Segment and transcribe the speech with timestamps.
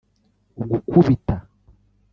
[0.71, 1.35] gukubita